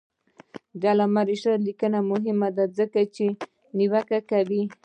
[0.79, 3.25] د علامه رشاد لیکنی هنر مهم دی ځکه چې
[3.77, 4.63] نیوکه کوي.